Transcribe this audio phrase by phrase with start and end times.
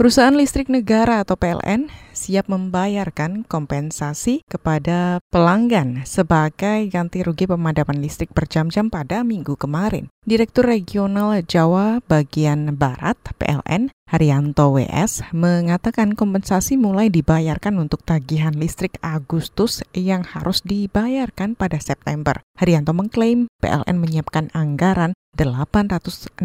[0.00, 8.32] Perusahaan listrik negara atau PLN siap membayarkan kompensasi kepada pelanggan sebagai ganti rugi pemadaman listrik
[8.32, 10.08] berjam-jam pada minggu kemarin.
[10.24, 18.98] Direktur Regional Jawa bagian Barat PLN Haryanto WS mengatakan kompensasi mulai dibayarkan untuk tagihan listrik
[19.06, 22.42] Agustus yang harus dibayarkan pada September.
[22.58, 26.44] Haryanto mengklaim PLN menyiapkan anggaran 865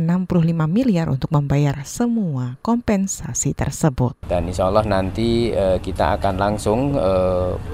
[0.71, 4.15] miliar untuk membayar semua kompensasi tersebut.
[4.23, 7.11] Dan insya Allah nanti e, kita akan langsung e,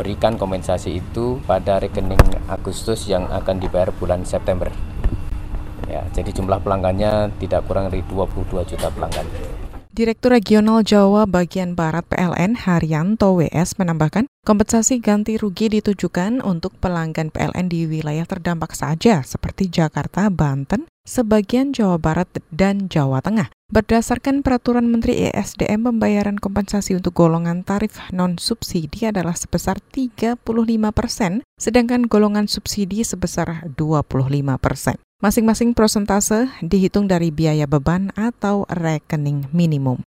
[0.02, 4.72] berikan kompensasi itu pada rekening Agustus yang akan dibayar bulan September.
[5.86, 9.28] Ya, jadi jumlah pelanggannya tidak kurang dari 22 juta pelanggan.
[9.92, 17.28] Direktur Regional Jawa bagian Barat PLN Haryanto WS menambahkan, kompensasi ganti rugi ditujukan untuk pelanggan
[17.28, 23.50] PLN di wilayah terdampak saja seperti Jakarta, Banten, sebagian Jawa Barat, dan Jawa Tengah.
[23.72, 30.44] Berdasarkan peraturan Menteri ESDM, pembayaran kompensasi untuk golongan tarif non-subsidi adalah sebesar 35
[30.92, 35.00] persen, sedangkan golongan subsidi sebesar 25 persen.
[35.24, 40.04] Masing-masing prosentase dihitung dari biaya beban atau rekening minimum.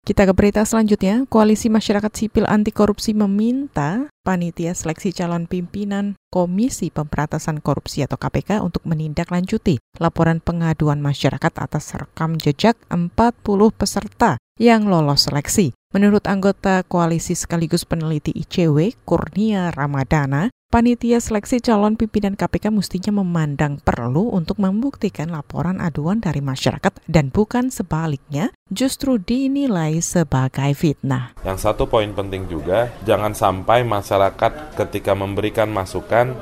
[0.00, 6.88] Kita ke berita selanjutnya, Koalisi Masyarakat Sipil Anti Korupsi meminta panitia seleksi calon pimpinan Komisi
[6.88, 13.44] Pemberantasan Korupsi atau KPK untuk menindaklanjuti laporan pengaduan masyarakat atas rekam jejak 40
[13.76, 15.76] peserta yang lolos seleksi.
[15.90, 23.82] Menurut anggota koalisi sekaligus peneliti ICW, Kurnia Ramadana, Panitia seleksi calon pimpinan KPK mestinya memandang
[23.82, 31.34] perlu untuk membuktikan laporan aduan dari masyarakat dan bukan sebaliknya justru dinilai sebagai fitnah.
[31.42, 36.38] Yang satu poin penting juga, jangan sampai masyarakat ketika memberikan masukan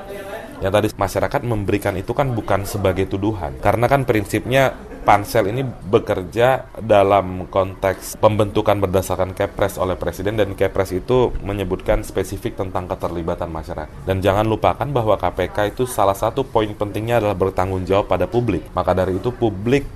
[0.61, 3.57] yang tadi masyarakat memberikan itu kan bukan sebagai tuduhan.
[3.65, 4.77] Karena kan prinsipnya
[5.09, 12.61] pansel ini bekerja dalam konteks pembentukan berdasarkan kepres oleh presiden dan kepres itu menyebutkan spesifik
[12.61, 14.05] tentang keterlibatan masyarakat.
[14.05, 18.69] Dan jangan lupakan bahwa KPK itu salah satu poin pentingnya adalah bertanggung jawab pada publik.
[18.77, 19.89] Maka dari itu publik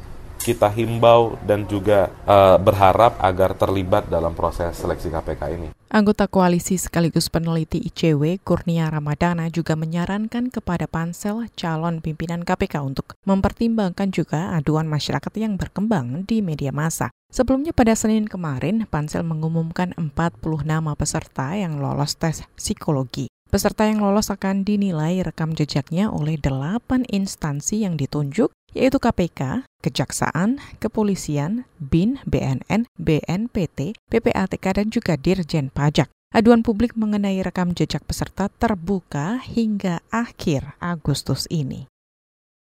[0.42, 5.68] kita himbau dan juga uh, berharap agar terlibat dalam proses seleksi KPK ini.
[5.92, 13.14] Anggota koalisi sekaligus peneliti ICW, Kurnia Ramadana juga menyarankan kepada pansel calon pimpinan KPK untuk
[13.28, 17.12] mempertimbangkan juga aduan masyarakat yang berkembang di media massa.
[17.28, 23.28] Sebelumnya pada Senin kemarin, pansel mengumumkan 40 nama peserta yang lolos tes psikologi.
[23.52, 30.60] Peserta yang lolos akan dinilai rekam jejaknya oleh delapan instansi yang ditunjuk, yaitu KPK, Kejaksaan,
[30.80, 36.08] Kepolisian, BIN, BNN, BNPT, PPATK, dan juga Dirjen Pajak.
[36.32, 41.92] Aduan publik mengenai rekam jejak peserta terbuka hingga akhir Agustus ini.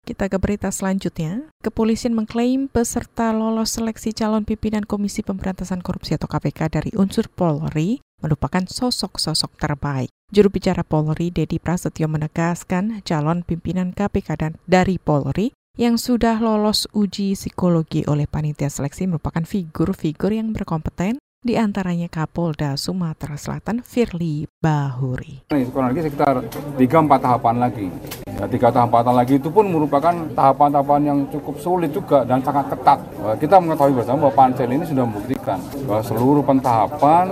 [0.03, 1.47] Kita ke berita selanjutnya.
[1.63, 8.03] Kepolisian mengklaim peserta lolos seleksi calon pimpinan Komisi Pemberantasan Korupsi atau KPK dari unsur Polri
[8.19, 10.11] merupakan sosok-sosok terbaik.
[10.35, 16.85] Juru bicara Polri, Dedi Prasetyo menegaskan calon pimpinan KPK dan dari Polri yang sudah lolos
[16.93, 24.47] uji psikologi oleh panitia seleksi merupakan figur-figur yang berkompeten di antaranya Kapolda Sumatera Selatan Firly
[24.61, 25.49] Bahuri.
[25.49, 26.45] Kurang lagi sekitar
[26.77, 26.85] 3-4
[27.19, 27.89] tahapan lagi.
[28.29, 33.01] Ya, tiga tahapan lagi itu pun merupakan tahapan-tahapan yang cukup sulit juga dan sangat ketat.
[33.41, 37.27] Kita mengetahui bersama bahwa pansel ini sudah membuktikan bahwa seluruh pentahapan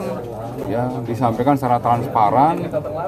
[0.69, 2.66] ya disampaikan secara transparan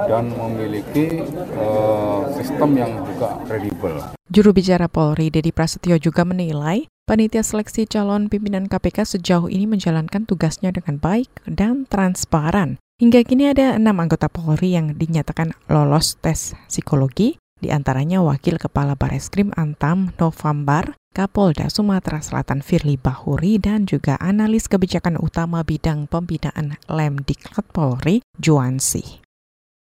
[0.09, 1.21] dan memiliki
[1.59, 3.99] uh, sistem yang juga kredibel.
[4.33, 10.25] Juru bicara Polri Dedi Prasetyo juga menilai panitia seleksi calon pimpinan KPK sejauh ini menjalankan
[10.25, 12.81] tugasnya dengan baik dan transparan.
[13.03, 18.99] Hingga kini ada enam anggota Polri yang dinyatakan lolos tes psikologi, di antaranya Wakil Kepala
[18.99, 26.75] Bareskrim Antam November Kapolda Sumatera Selatan Firly Bahuri dan juga analis kebijakan utama bidang pembinaan
[26.91, 29.23] Lemdiklat Polri Juansi.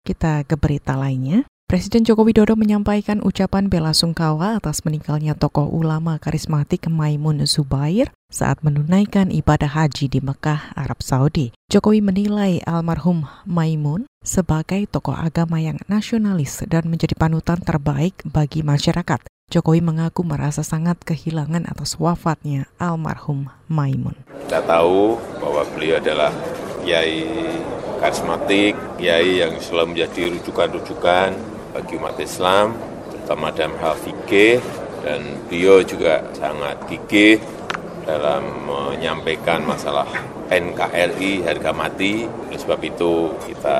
[0.07, 1.43] Kita ke berita lainnya.
[1.67, 8.63] Presiden Joko Widodo menyampaikan ucapan bela sungkawa atas meninggalnya tokoh ulama karismatik Maimun Zubair saat
[8.63, 11.51] menunaikan ibadah haji di Mekah, Arab Saudi.
[11.67, 19.27] Jokowi menilai almarhum Maimun sebagai tokoh agama yang nasionalis dan menjadi panutan terbaik bagi masyarakat.
[19.51, 24.15] Jokowi mengaku merasa sangat kehilangan atas wafatnya almarhum Maimun.
[24.47, 26.31] Kita tahu bahwa beliau adalah
[26.87, 27.27] kiai
[27.99, 32.73] karismatik, kiai yang selalu menjadi rujukan-rujukan bagi umat Islam,
[33.13, 34.57] terutama dalam hal fikih,
[35.05, 37.37] dan beliau juga sangat gigih
[38.09, 40.09] dalam menyampaikan masalah
[40.49, 42.25] NKRI harga mati.
[42.57, 43.77] Sebab itu kita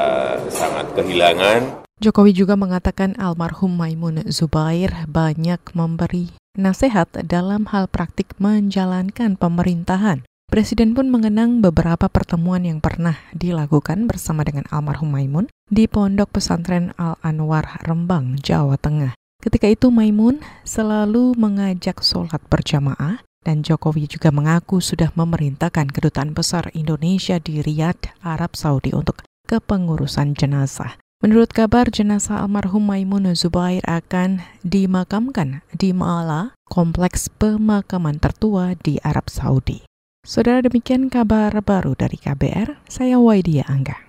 [0.54, 9.34] sangat kehilangan Jokowi juga mengatakan almarhum Maimun Zubair banyak memberi nasihat dalam hal praktik menjalankan
[9.34, 10.22] pemerintahan.
[10.48, 16.96] Presiden pun mengenang beberapa pertemuan yang pernah dilakukan bersama dengan almarhum Maimun di Pondok Pesantren
[16.96, 19.12] Al-Anwar, Rembang, Jawa Tengah.
[19.44, 26.72] Ketika itu Maimun selalu mengajak sholat berjamaah dan Jokowi juga mengaku sudah memerintahkan kedutaan besar
[26.72, 30.96] Indonesia di Riyadh, Arab Saudi untuk kepengurusan jenazah.
[31.20, 39.28] Menurut kabar, jenazah almarhum Maimun Zubair akan dimakamkan di Ma'ala, kompleks pemakaman tertua di Arab
[39.28, 39.84] Saudi.
[40.28, 44.07] Saudara demikian kabar baru dari KBR, saya Waidia Angga.